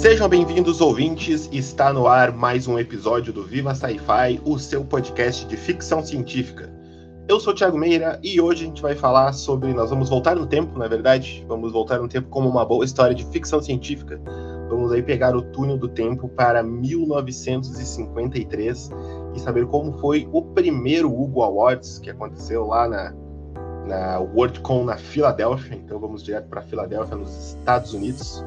[0.00, 1.46] Sejam bem-vindos, ouvintes.
[1.52, 6.72] Está no ar mais um episódio do Viva Sci-Fi, o seu podcast de ficção científica.
[7.28, 9.74] Eu sou o Thiago Meira e hoje a gente vai falar sobre.
[9.74, 11.44] Nós vamos voltar no tempo, na verdade.
[11.46, 14.18] Vamos voltar no tempo como uma boa história de ficção científica.
[14.70, 18.90] Vamos aí pegar o túnel do tempo para 1953
[19.34, 23.14] e saber como foi o primeiro Hugo Awards que aconteceu lá na,
[23.86, 25.76] na WorldCon na Filadélfia.
[25.76, 28.42] Então vamos direto para Filadélfia, nos Estados Unidos,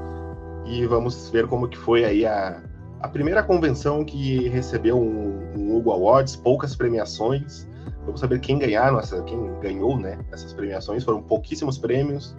[0.66, 2.62] e vamos ver como que foi aí a,
[3.02, 7.68] a primeira convenção que recebeu um, um Hugo Awards, poucas premiações
[8.06, 10.20] Vamos saber quem ganharam essa, quem ganhou, né?
[10.32, 12.36] Essas premiações foram pouquíssimos prêmios,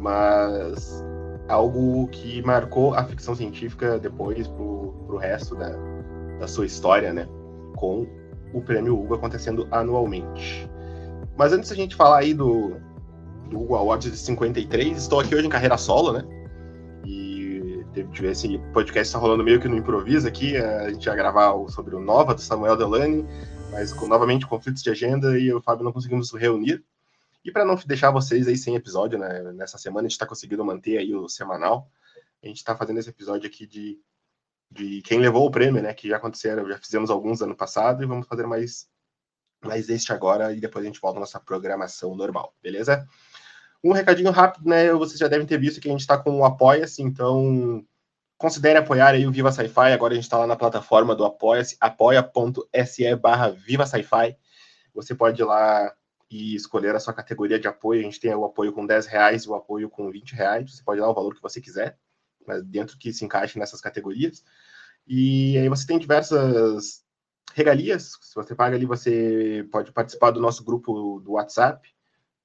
[0.00, 1.04] mas
[1.48, 5.70] algo que marcou a ficção científica depois pro, pro resto da,
[6.38, 7.28] da sua história, né?
[7.76, 8.06] Com
[8.54, 10.68] o prêmio Hugo acontecendo anualmente.
[11.36, 12.76] Mas antes da gente falar aí do,
[13.50, 16.24] do Hugo Awards de 53, estou aqui hoje em carreira solo, né?
[17.92, 20.56] Teve esse podcast tá rolando meio que no improviso aqui.
[20.56, 23.22] A gente ia gravar sobre o Nova do Samuel Delany,
[23.70, 26.82] mas com, novamente conflitos de agenda e eu e o Fábio não conseguimos reunir.
[27.44, 30.64] E para não deixar vocês aí sem episódio, né, nessa semana a gente está conseguindo
[30.64, 31.90] manter aí o semanal.
[32.42, 34.00] A gente está fazendo esse episódio aqui de,
[34.70, 38.06] de quem levou o prêmio, né, que já aconteceram, já fizemos alguns ano passado e
[38.06, 38.90] vamos fazer mais
[39.64, 43.06] mais este agora e depois a gente volta à nossa programação normal, beleza?
[43.82, 44.92] Um recadinho rápido, né?
[44.92, 47.84] Vocês já devem ter visto que a gente está com o Apoia-se, então
[48.42, 49.92] Considere apoiar aí o Viva Sci-Fi.
[49.92, 54.36] Agora a gente está lá na plataforma do Apoia-se, apoia.se barra Viva Sci-Fi.
[54.92, 55.94] Você pode ir lá
[56.28, 58.00] e escolher a sua categoria de apoio.
[58.00, 60.74] A gente tem o apoio com 10 reais e o apoio com 20 reais.
[60.74, 61.96] Você pode dar o valor que você quiser,
[62.44, 64.42] mas dentro que se encaixe nessas categorias.
[65.06, 67.04] E aí você tem diversas
[67.54, 68.18] regalias.
[68.22, 71.88] Se você paga ali, você pode participar do nosso grupo do WhatsApp.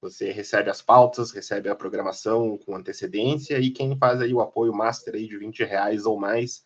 [0.00, 4.72] Você recebe as pautas, recebe a programação com antecedência e quem faz aí o apoio
[4.72, 6.62] master aí de 20 reais ou mais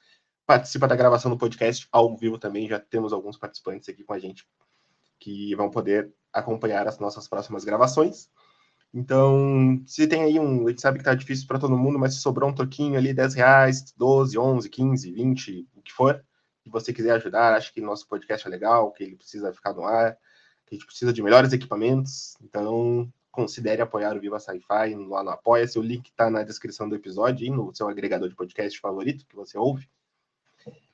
[0.47, 2.69] participa da gravação do podcast ao vivo também.
[2.69, 4.47] Já temos alguns participantes aqui com a gente
[5.19, 8.29] que vão poder acompanhar as nossas próximas gravações.
[8.93, 10.67] Então, se tem aí um.
[10.67, 13.15] A gente sabe que tá difícil para todo mundo, mas se sobrou um toquinho ali,
[13.15, 16.23] 10 reais, 12, 11, 15, 20, o que for,
[16.65, 19.85] e você quiser ajudar, acho que nosso podcast é legal, que ele precisa ficar no
[19.85, 20.15] ar,
[20.67, 22.35] que a gente precisa de melhores equipamentos.
[22.43, 25.79] Então, considere apoiar o Viva Sci-Fi lá no Apoia-se.
[25.79, 29.35] O link está na descrição do episódio e no seu agregador de podcast favorito que
[29.35, 29.89] você ouve.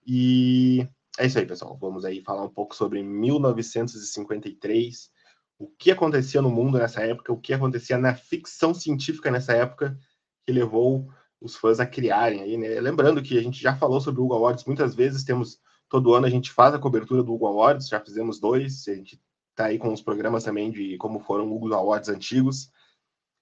[0.07, 0.89] E
[1.19, 1.77] é isso aí, pessoal.
[1.77, 5.11] Vamos aí falar um pouco sobre 1953,
[5.59, 9.99] o que acontecia no mundo nessa época, o que acontecia na ficção científica nessa época,
[10.47, 12.81] que levou os fãs a criarem aí, né?
[12.81, 16.27] Lembrando que a gente já falou sobre o Hugo Awards muitas vezes, temos todo ano
[16.27, 19.21] a gente faz a cobertura do Hugo Awards, já fizemos dois, a gente
[19.59, 22.71] tá aí com os programas também de como foram Google Awards antigos.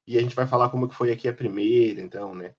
[0.06, 2.54] E a gente vai falar como que foi aqui a primeira, então, né?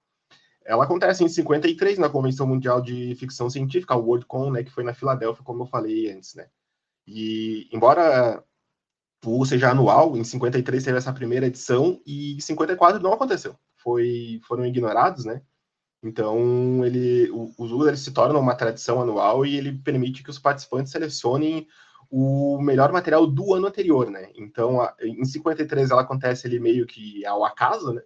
[0.64, 4.84] Ela acontece em 53 na Convenção Mundial de Ficção Científica, a WorldCon, né, que foi
[4.84, 6.50] na Filadélfia, como eu falei antes, né?
[7.08, 8.44] E embora
[9.26, 13.56] o seja anual, em 53 teve essa primeira edição e em 54 não aconteceu.
[13.78, 15.42] Foi foram ignorados, né?
[16.04, 20.92] Então, ele, os ULA se torna uma tradição anual e ele permite que os participantes
[20.92, 21.68] selecionem
[22.10, 24.30] o melhor material do ano anterior, né?
[24.36, 28.02] Então, a, em 53 ela acontece ali meio que ao acaso, né?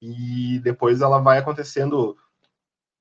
[0.00, 2.16] E depois ela vai acontecendo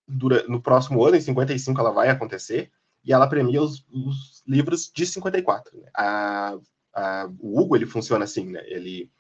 [0.08, 2.72] dura, no próximo ano, em 55 ela vai acontecer,
[3.04, 5.78] e ela premia os, os livros de 54.
[5.78, 5.90] Né?
[5.96, 6.58] A,
[6.94, 8.64] a, o Hugo, ele funciona assim, né?
[8.66, 9.12] Ele,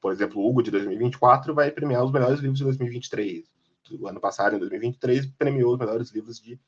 [0.00, 3.50] por exemplo, o Hugo de 2024 vai premiar os melhores livros de 2023.
[3.90, 6.58] Do ano passado, em 2023, premiou os melhores livros de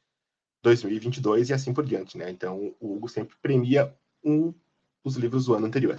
[0.62, 2.30] 2022 e assim por diante, né?
[2.30, 4.54] Então, o Hugo sempre premia um
[5.04, 5.98] dos livros do ano anterior.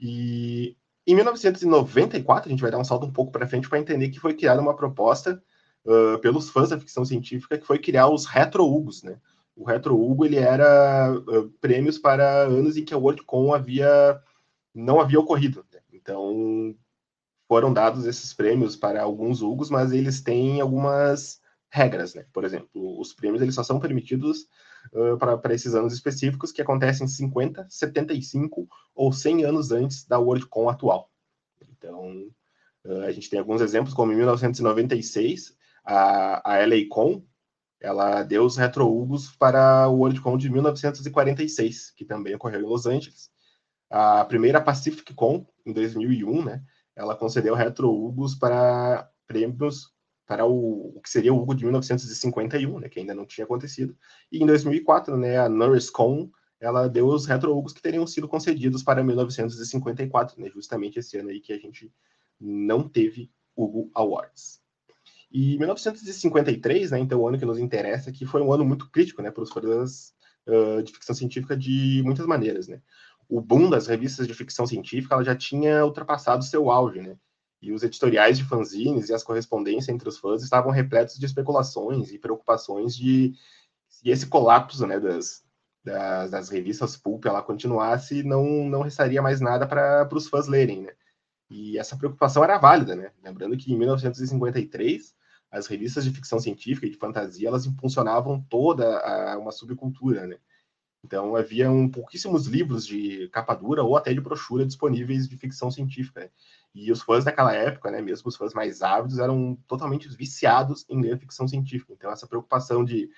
[0.00, 4.10] E em 1994, a gente vai dar um salto um pouco para frente para entender
[4.10, 5.42] que foi criada uma proposta
[5.84, 9.18] uh, pelos fãs da ficção científica que foi criar os retro-hugos, né?
[9.56, 14.20] O retro-hugo, ele era uh, prêmios para anos em que a WorldCon havia,
[14.72, 15.64] não havia ocorrido.
[15.72, 15.80] Né?
[15.92, 16.76] Então,
[17.48, 22.24] foram dados esses prêmios para alguns hugos, mas eles têm algumas regras, né?
[22.32, 24.46] Por exemplo, os prêmios eles só são permitidos
[24.92, 30.68] uh, para esses anos específicos que acontecem 50, 75 ou 100 anos antes da WorldCon
[30.68, 31.10] atual.
[31.70, 32.28] Então,
[32.84, 37.24] uh, a gente tem alguns exemplos, como em 1996, a, a LACon,
[37.80, 43.30] ela deu os retro-hugos para o WorldCon de 1946, que também ocorreu em Los Angeles.
[43.88, 46.62] A primeira Pacific Con, em 2001, né,
[46.96, 49.92] ela concedeu retro-hugos para prêmios
[50.28, 53.96] para o, o, que seria o Hugo de 1951, né, que ainda não tinha acontecido.
[54.30, 56.30] E em 2004, né, a NorrisCon,
[56.60, 61.40] ela deu os retro-Hugos que teriam sido concedidos para 1954, né, justamente esse ano aí
[61.40, 61.90] que a gente
[62.38, 64.60] não teve Hugo Awards.
[65.32, 69.22] E 1953, né, então o ano que nos interessa, que foi um ano muito crítico
[69.22, 70.12] né, para os fãs
[70.46, 72.68] uh, de ficção científica de muitas maneiras.
[72.68, 72.82] Né?
[73.30, 77.16] O boom das revistas de ficção científica ela já tinha ultrapassado seu auge, né?
[77.60, 82.12] E os editoriais de fanzines e as correspondências entre os fãs estavam repletos de especulações
[82.12, 83.34] e preocupações de
[83.88, 85.42] se esse colapso né, das,
[85.84, 90.82] das, das, revistas pulp ela continuasse, não, não restaria mais nada para os fãs lerem.
[90.82, 90.92] Né?
[91.50, 92.94] E essa preocupação era válida.
[92.94, 93.10] Né?
[93.22, 95.16] Lembrando que em 1953
[95.50, 100.26] as revistas de ficção científica e de fantasia elas impulsionavam toda a, uma subcultura.
[100.26, 100.36] Né?
[101.04, 105.70] Então, havia um, pouquíssimos livros de capa dura ou até de brochura disponíveis de ficção
[105.70, 106.20] científica.
[106.20, 106.30] Né?
[106.74, 111.00] E os fãs daquela época, né, mesmo os fãs mais ávidos, eram totalmente viciados em
[111.00, 111.92] ler ficção científica.
[111.92, 113.08] Então, essa preocupação de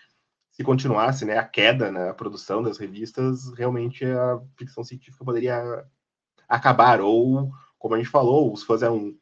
[0.52, 5.86] se continuasse né, a queda na produção das revistas, realmente a ficção científica poderia
[6.48, 7.00] acabar.
[7.00, 9.16] Ou, como a gente falou, os fãs eram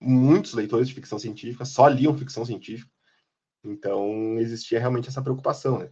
[0.00, 2.90] muitos leitores de ficção científica, só liam ficção científica.
[3.62, 5.78] Então, existia realmente essa preocupação.
[5.78, 5.90] Né?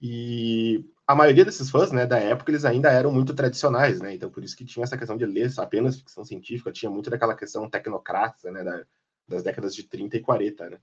[0.00, 4.14] E a maioria desses fãs, né, da época, eles ainda eram muito tradicionais, né?
[4.14, 7.34] Então, por isso que tinha essa questão de ler apenas ficção científica, tinha muito daquela
[7.34, 8.84] questão tecnocrata, né, da,
[9.26, 10.78] das décadas de 30 e 40, né?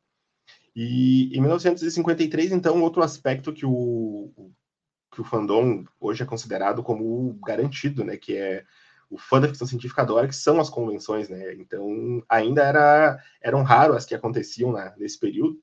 [0.76, 4.52] E em 1953, então, outro aspecto que o,
[5.12, 8.66] que o fandom hoje é considerado como garantido, né, que é
[9.10, 11.54] o fã da ficção científica adora, que são as convenções, né?
[11.54, 15.62] Então, ainda era, eram raros as que aconteciam né, nesse período,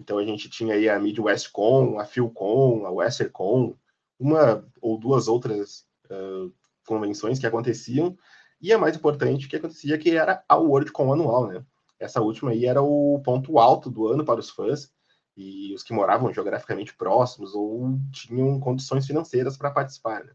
[0.00, 3.76] então a gente tinha aí a Midwestcon, a Philcon, a Westercon,
[4.18, 6.52] uma ou duas outras uh,
[6.86, 8.16] convenções que aconteciam,
[8.60, 11.64] e a mais importante que acontecia que era a Worldcon anual, né?
[11.98, 14.90] Essa última aí era o ponto alto do ano para os fãs,
[15.36, 20.32] e os que moravam geograficamente próximos ou tinham condições financeiras para participar, né?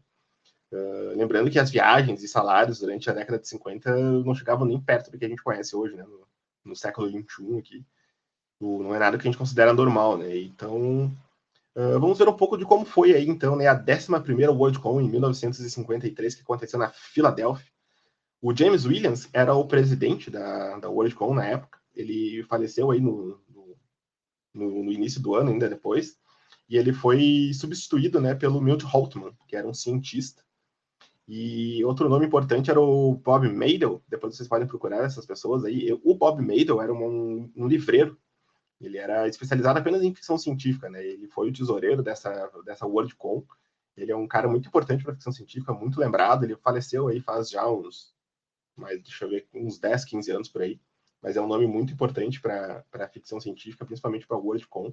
[0.72, 4.80] Uh, lembrando que as viagens e salários durante a década de 50 não chegavam nem
[4.80, 6.04] perto do que a gente conhece hoje, né?
[6.04, 6.26] No,
[6.64, 7.86] no século XXI aqui
[8.60, 10.36] não é nada que a gente considera normal, né?
[10.36, 11.06] Então,
[11.74, 15.08] uh, vamos ver um pouco de como foi aí, então, né, a 11ª Worldcon em
[15.08, 17.66] 1953, que aconteceu na Filadélfia.
[18.40, 21.78] O James Williams era o presidente da, da Worldcon na época.
[21.94, 26.16] Ele faleceu aí no, no, no, início do ano, ainda depois.
[26.68, 30.42] E ele foi substituído, né, pelo Milt Holtman, que era um cientista.
[31.26, 34.02] E outro nome importante era o Bob Madel.
[34.06, 35.98] Depois vocês podem procurar essas pessoas aí.
[36.04, 38.18] O Bob Madel era um, um livreiro
[38.86, 41.04] ele era especializado apenas em ficção científica, né?
[41.04, 43.44] Ele foi o tesoureiro dessa, dessa WorldCon.
[43.96, 46.44] Ele é um cara muito importante para ficção científica, muito lembrado.
[46.44, 48.14] Ele faleceu aí faz já uns,
[48.76, 50.80] mas deixa eu ver, uns 10, 15 anos por aí.
[51.22, 54.92] Mas é um nome muito importante para a ficção científica, principalmente para a WorldCon.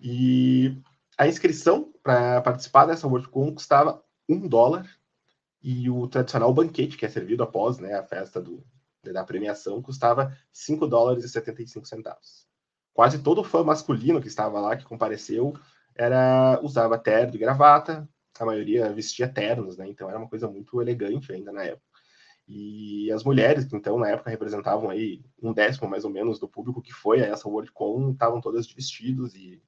[0.00, 0.76] E
[1.16, 4.88] a inscrição para participar dessa WorldCon custava um dólar
[5.62, 8.64] e o tradicional banquete que é servido após né, a festa do,
[9.02, 12.47] da premiação custava 5 dólares e 75 centavos
[12.98, 15.54] quase todo fã masculino que estava lá, que compareceu,
[15.94, 18.08] era usava terno e gravata,
[18.40, 19.86] a maioria vestia ternos, né?
[19.86, 21.86] Então era uma coisa muito elegante ainda na época.
[22.48, 26.48] E as mulheres, que então na época representavam aí um décimo mais ou menos do
[26.48, 29.62] público que foi a essa Worldcon, estavam todas de vestidos e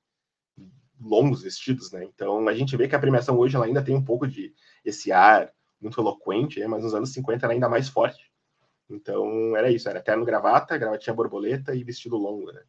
[1.00, 2.02] longos vestidos, né?
[2.02, 4.52] Então a gente vê que a premiação hoje ela ainda tem um pouco de
[4.84, 6.66] esse ar muito eloquente, né?
[6.66, 8.28] mas nos anos 50 era ainda mais forte.
[8.90, 12.64] Então era isso, era terno gravata, gravatinha borboleta e vestido longo, né?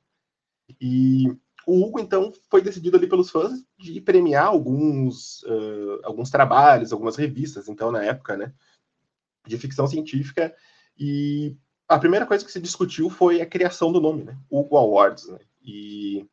[0.79, 1.27] E
[1.65, 7.15] o Hugo, então, foi decidido ali pelos fãs de premiar alguns, uh, alguns trabalhos, algumas
[7.15, 8.53] revistas, então, na época, né,
[9.47, 10.53] de ficção científica.
[10.97, 11.55] E
[11.87, 15.27] a primeira coisa que se discutiu foi a criação do nome, né, Hugo Awards.
[15.27, 16.25] Né, e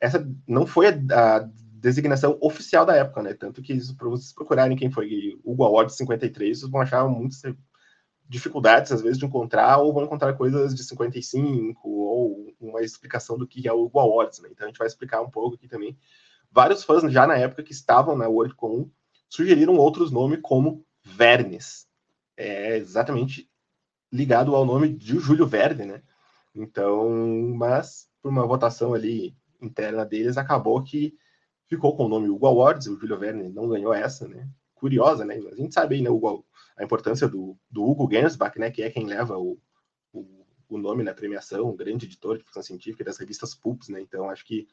[0.00, 1.48] essa não foi a, a
[1.80, 6.58] designação oficial da época, né, tanto que, para vocês procurarem quem foi Hugo Awards 53,
[6.58, 7.40] vocês vão achar muitos
[8.28, 12.07] dificuldades, às vezes, de encontrar, ou vão encontrar coisas de 55, ou
[12.60, 14.48] uma explicação do que é o Igual né?
[14.50, 15.96] Então a gente vai explicar um pouco aqui também.
[16.50, 18.90] Vários fãs, já na época que estavam na Worldcon,
[19.28, 21.86] sugeriram outros nomes como Vernes.
[22.36, 23.48] É exatamente
[24.12, 26.02] ligado ao nome de Júlio Verne, né?
[26.54, 27.10] Então,
[27.56, 31.14] mas por uma votação ali interna deles, acabou que
[31.66, 34.48] ficou com o nome Hugo Awards, o Júlio Verne não ganhou essa, né?
[34.74, 35.34] Curiosa, né?
[35.52, 36.44] A gente sabe aí, né, Hugo,
[36.76, 39.58] a importância do, do Hugo Gernsback, né, que é quem leva o,
[40.68, 44.28] o, nome na premiação, um grande editor de ficção científica das revistas Pulps, né, então
[44.28, 44.68] acho que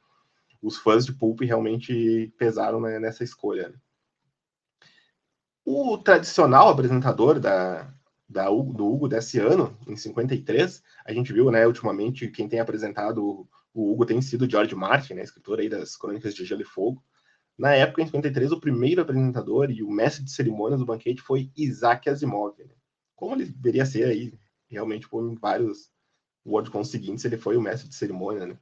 [0.62, 3.70] os fãs de Pulp realmente pesaram né, nessa escolha.
[3.70, 3.76] Né.
[5.64, 7.94] O tradicional apresentador da,
[8.28, 13.48] da, do Hugo desse ano, em 53, a gente viu, né, ultimamente, quem tem apresentado
[13.74, 17.04] o Hugo tem sido George Martin, né, escritor aí das Crônicas de Gelo e Fogo,
[17.58, 21.52] na época, em 53, o primeiro apresentador e o mestre de cerimônias do banquete foi
[21.56, 22.58] Isaac Asimov.
[22.60, 22.74] Né?
[23.16, 24.34] Como ele deveria ser aí,
[24.70, 25.92] realmente, por vários
[26.46, 28.58] WorldCon seguintes ele foi o mestre de cerimônia, né?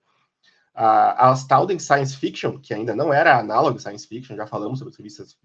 [0.73, 4.97] A, a Science Fiction, que ainda não era análogo Science Fiction, já falamos sobre as
[4.97, 5.37] revistas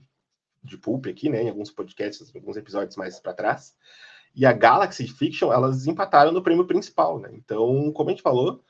[0.63, 3.75] de pulp aqui, né, em alguns podcasts, alguns episódios mais para trás.
[4.35, 7.31] E a Galaxy Fiction, elas empataram no prêmio principal, né?
[7.33, 8.63] Então, como a gente falou,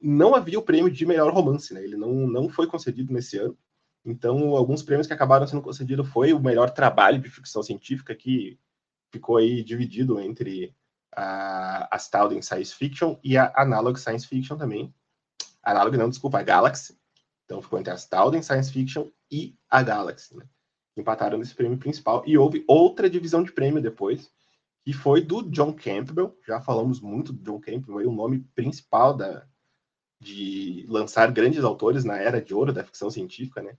[0.00, 1.82] não havia o prêmio de melhor romance, né?
[1.82, 3.56] Ele não, não foi concedido nesse ano.
[4.04, 8.58] Então, alguns prêmios que acabaram sendo concedidos foi o melhor trabalho de ficção científica, que
[9.10, 10.75] ficou aí dividido entre
[11.12, 14.94] a, a Stauden Science Fiction e a Analog Science Fiction também.
[15.62, 16.98] Analog não, desculpa, a Galaxy.
[17.44, 20.44] Então, ficou entre a Stauden Science Fiction e a Galaxy, né?
[20.96, 22.22] Empataram nesse prêmio principal.
[22.26, 24.30] E houve outra divisão de prêmio depois,
[24.84, 26.36] que foi do John Campbell.
[26.46, 29.44] Já falamos muito do John Campbell, aí o nome principal da,
[30.20, 33.76] de lançar grandes autores na era de ouro da ficção científica, né?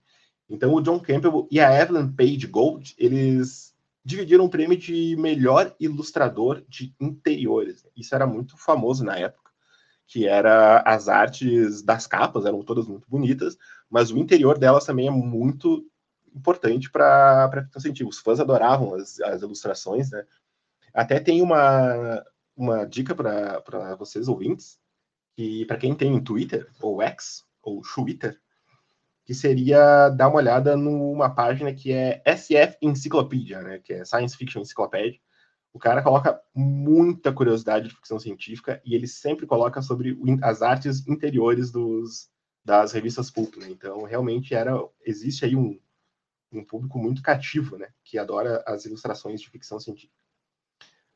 [0.49, 3.75] Então o John Campbell e a Evelyn Page Gold, eles
[4.07, 7.85] dividiram o prêmio de melhor ilustrador de interiores.
[7.93, 9.51] Isso era muito famoso na época,
[10.07, 13.57] que era as artes das capas eram todas muito bonitas,
[13.89, 15.85] mas o interior delas também é muito
[16.33, 18.09] importante para ficção científica.
[18.09, 20.25] Os fãs adoravam as, as ilustrações, né?
[20.93, 22.23] Até tem uma,
[22.55, 24.79] uma dica para vocês ouvintes,
[25.35, 28.39] que para quem tem Twitter, ou X, ou Twitter,
[29.27, 34.37] que seria dar uma olhada numa página que é SF Encyclopedia, né, que é Science
[34.37, 35.19] Fiction Encyclopedia.
[35.73, 41.05] O cara coloca muita curiosidade de ficção científica e ele sempre coloca sobre as artes
[41.05, 42.29] interiores dos,
[42.63, 43.67] das revistas pulp, né?
[43.69, 45.77] Então, realmente era existe aí um,
[46.49, 50.15] um público muito cativo, né, que adora as ilustrações de ficção científica.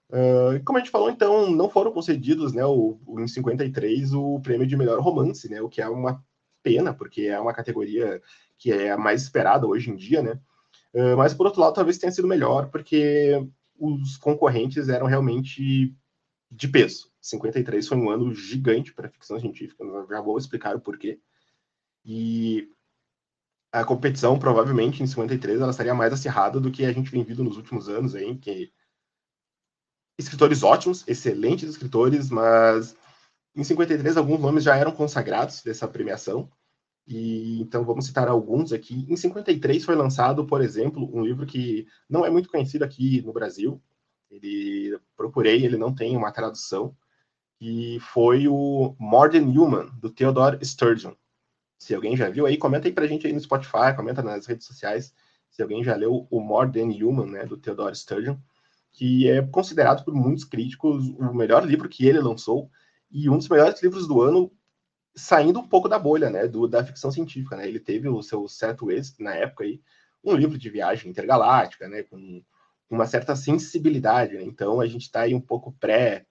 [0.09, 4.41] Uh, como a gente falou, então, não foram concedidos, né, o, o, em 53, o
[4.41, 6.21] prêmio de melhor romance, né, o que é uma
[6.63, 8.21] pena, porque é uma categoria
[8.57, 10.39] que é a mais esperada hoje em dia, né,
[10.93, 15.95] uh, mas, por outro lado, talvez tenha sido melhor, porque os concorrentes eram realmente
[16.49, 17.11] de peso.
[17.21, 21.19] 53 foi um ano gigante para ficção científica, já vou explicar o porquê.
[22.05, 22.69] E
[23.71, 27.43] a competição, provavelmente, em 53, ela estaria mais acirrada do que a gente vem vindo
[27.43, 28.71] nos últimos anos, aí, que
[30.19, 32.95] escritores ótimos, excelentes escritores, mas
[33.55, 36.49] em 53 alguns nomes já eram consagrados dessa premiação.
[37.07, 39.05] E então vamos citar alguns aqui.
[39.09, 43.33] Em 53 foi lançado, por exemplo, um livro que não é muito conhecido aqui no
[43.33, 43.81] Brasil.
[44.29, 46.95] Ele procurei, ele não tem uma tradução,
[47.59, 51.13] e foi o More Than Human do Theodore Sturgeon.
[51.77, 54.65] Se alguém já viu aí, comenta aí pra gente aí no Spotify, comenta nas redes
[54.65, 55.13] sociais.
[55.49, 58.37] Se alguém já leu o More Than Human, né, do Theodore Sturgeon
[58.91, 62.69] que é considerado por muitos críticos o melhor livro que ele lançou
[63.11, 64.51] e um dos melhores livros do ano,
[65.15, 67.67] saindo um pouco da bolha, né, do, da ficção científica, né?
[67.67, 69.81] Ele teve o seu certo êxito na época aí,
[70.23, 72.43] um livro de viagem intergaláctica, né, com
[72.89, 74.43] uma certa sensibilidade, né?
[74.43, 76.25] Então a gente está aí um pouco pré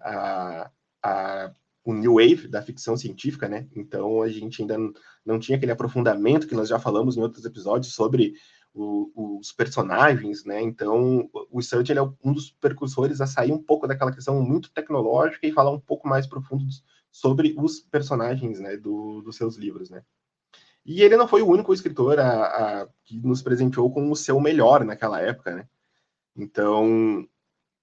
[0.00, 0.70] a,
[1.02, 1.54] a
[1.86, 3.68] o new wave da ficção científica, né?
[3.74, 4.76] Então a gente ainda
[5.24, 8.34] não tinha aquele aprofundamento que nós já falamos em outros episódios sobre
[8.76, 10.60] o, os personagens, né?
[10.60, 15.46] Então, o Sturgeon é um dos percursores a sair um pouco daquela questão muito tecnológica
[15.46, 16.64] e falar um pouco mais profundo
[17.10, 20.02] sobre os personagens, né, do, dos seus livros, né?
[20.84, 24.38] E ele não foi o único escritor a, a, que nos presenteou com o seu
[24.38, 25.68] melhor naquela época, né?
[26.36, 27.26] Então,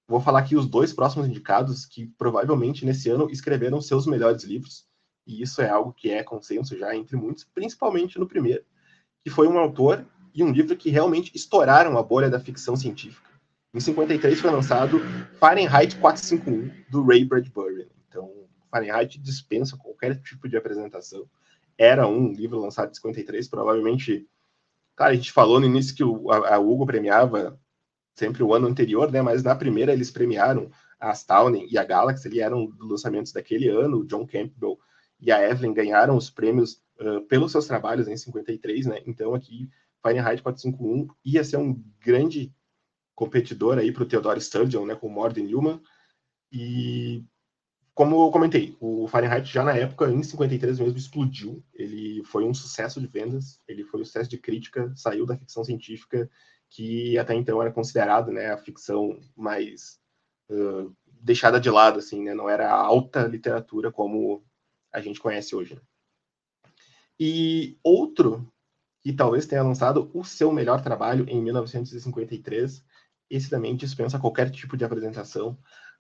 [0.08, 4.88] vou falar aqui os dois próximos indicados que provavelmente nesse ano escreveram seus melhores livros,
[5.26, 8.64] e isso é algo que é consenso já entre muitos, principalmente no primeiro,
[9.24, 13.30] que foi um autor e um livro que realmente estouraram a bolha da ficção científica.
[13.74, 15.00] Em 53 foi lançado
[15.40, 17.88] Fahrenheit 451, do Ray Bradbury.
[18.08, 18.32] Então,
[18.70, 21.26] Fahrenheit dispensa qualquer tipo de apresentação.
[21.78, 24.28] Era um livro lançado em 53, provavelmente...
[24.96, 27.60] Cara, a gente falou no início que o, a, a Hugo premiava
[28.16, 29.24] sempre o ano anterior, né?
[29.24, 34.00] Mas na primeira eles premiaram a Astounding e a Galaxy, eles eram lançamentos daquele ano,
[34.00, 34.80] o John Campbell
[35.20, 39.02] e a Evelyn ganharam os prêmios uh, pelos seus trabalhos em 53, né?
[39.08, 39.68] Então aqui
[40.04, 42.54] Fahrenheit 451 ia ser um grande
[43.16, 45.82] competidor aí para o Theodore Sturgeon, né, com Morden Newman.
[46.52, 47.24] E
[47.94, 51.64] como eu comentei, o Fahrenheit já na época, em 53 mesmo, explodiu.
[51.74, 55.64] Ele foi um sucesso de vendas, ele foi um sucesso de crítica, saiu da ficção
[55.64, 56.30] científica,
[56.70, 60.00] que até então era considerado né, a ficção mais
[60.50, 64.44] uh, deixada de lado, assim, né, não era alta literatura como
[64.92, 65.76] a gente conhece hoje.
[65.76, 65.82] Né.
[67.20, 68.52] E outro
[69.04, 72.84] que talvez tenha lançado o seu melhor trabalho em 1953.
[73.30, 75.58] Esse também dispensa qualquer tipo de apresentação.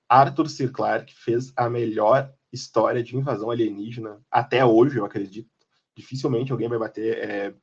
[0.07, 0.69] Arthur C.
[0.69, 5.50] Clarke fez a melhor história de invasão alienígena até hoje, eu acredito.
[5.95, 7.53] Dificilmente alguém vai bater é,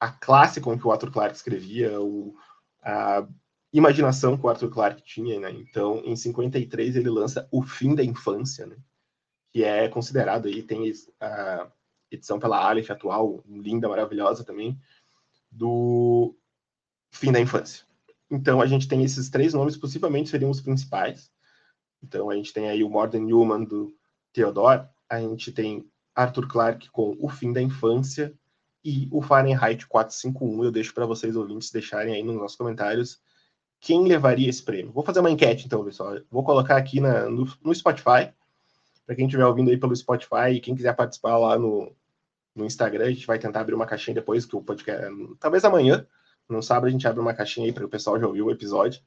[0.00, 2.34] a classe com que o Arthur Clarke escrevia, o,
[2.82, 3.26] a
[3.72, 5.50] imaginação que o Arthur Clarke tinha, né?
[5.50, 8.76] Então, em 53 ele lança O Fim da Infância, né?
[9.50, 10.90] Que é considerado aí tem
[11.20, 11.70] a
[12.10, 14.78] edição pela Aleph atual, linda, maravilhosa também,
[15.50, 16.34] do
[17.10, 17.84] Fim da Infância.
[18.30, 21.30] Então, a gente tem esses três nomes, possivelmente seriam os principais.
[22.02, 23.94] Então, a gente tem aí o Morden Newman do
[24.32, 28.34] Theodore, a gente tem Arthur Clarke com O Fim da Infância
[28.84, 30.64] e o Fahrenheit 451.
[30.64, 33.20] Eu deixo para vocês ouvintes deixarem aí nos nossos comentários
[33.80, 34.92] quem levaria esse prêmio.
[34.92, 36.18] Vou fazer uma enquete, então, pessoal.
[36.30, 38.32] Vou colocar aqui na, no, no Spotify,
[39.08, 41.90] para quem estiver ouvindo aí pelo Spotify e quem quiser participar lá no,
[42.54, 45.02] no Instagram, a gente vai tentar abrir uma caixinha depois que o podcast.
[45.40, 46.06] Talvez amanhã,
[46.46, 49.00] no sábado, a gente abre uma caixinha aí para o pessoal já ouvir o episódio.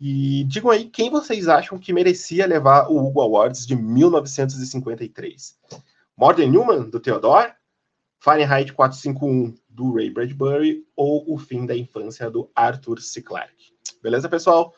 [0.00, 5.58] E digam aí quem vocês acham que merecia levar o Hugo Awards de 1953.
[6.16, 7.52] Morden Newman, do Theodore,
[8.20, 13.20] Fahrenheit 451, do Ray Bradbury, ou O Fim da Infância, do Arthur C.
[13.22, 13.74] Clarke.
[14.00, 14.72] Beleza, pessoal?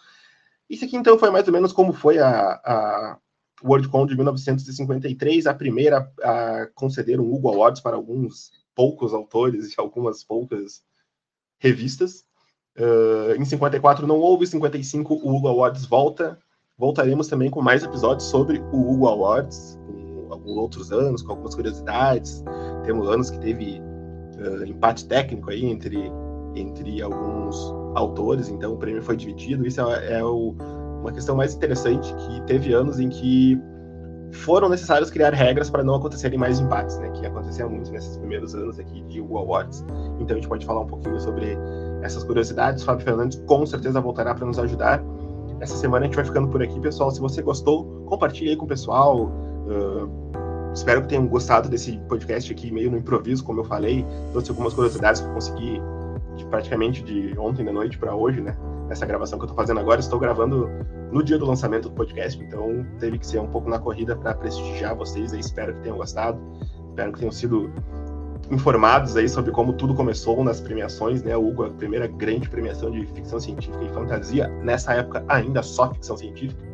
[0.71, 3.19] Isso aqui, então, foi mais ou menos como foi a, a
[3.63, 9.75] WorldCon de 1953, a primeira a conceder um Hugo Awards para alguns poucos autores e
[9.79, 10.83] algumas poucas
[11.59, 12.25] revistas.
[12.79, 16.39] Uh, em 54 não houve, em 55 o Hugo Awards volta.
[16.77, 21.57] Voltaremos também com mais episódios sobre o Hugo Awards, com alguns outros anos, com algumas
[21.57, 22.45] curiosidades.
[22.85, 26.13] Temos anos que teve uh, empate técnico aí entre,
[26.55, 27.57] entre alguns
[27.97, 29.67] autores, então o prêmio foi dividido.
[29.67, 30.55] Isso é, é o,
[31.01, 33.61] uma questão mais interessante, que teve anos em que
[34.33, 37.11] foram necessários criar regras para não acontecerem mais empates, né?
[37.11, 39.85] Que acontecia muito nesses primeiros anos aqui de Hugo Awards.
[40.21, 41.57] Então a gente pode falar um pouquinho sobre
[42.03, 42.85] essas curiosidades.
[42.85, 45.03] Fábio Fernandes com certeza voltará para nos ajudar.
[45.61, 47.11] Essa semana a gente vai ficando por aqui, pessoal.
[47.11, 49.27] Se você gostou, compartilhe aí com o pessoal.
[49.27, 50.09] Uh,
[50.73, 54.07] espero que tenham gostado desse podcast aqui, meio no improviso, como eu falei.
[54.31, 55.83] Trouxe algumas curiosidades para conseguir,
[56.37, 58.57] de, praticamente de ontem da noite para hoje, né?
[58.91, 60.71] Essa gravação que eu estou fazendo agora, estou gravando
[61.13, 64.35] no dia do lançamento do podcast, então teve que ser um pouco na corrida para
[64.35, 65.33] prestigiar vocês.
[65.33, 66.41] Aí, espero que tenham gostado,
[66.91, 67.71] espero que tenham sido
[68.51, 71.37] informados aí sobre como tudo começou nas premiações, né?
[71.37, 76.17] Hugo, a primeira grande premiação de ficção científica e fantasia, nessa época ainda só ficção
[76.17, 76.67] científica.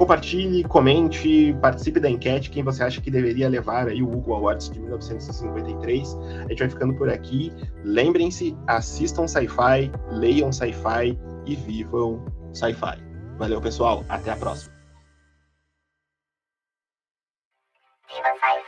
[0.00, 4.70] Compartilhe, comente, participe da enquete, quem você acha que deveria levar aí o Hugo Awards
[4.70, 6.16] de 1953.
[6.16, 7.52] A gente vai ficando por aqui.
[7.84, 12.96] Lembrem-se, assistam sci-fi, leiam sci-fi e vivam sci-fi.
[13.36, 14.02] Valeu, pessoal.
[14.08, 14.74] Até a próxima.
[18.08, 18.59] Viva sci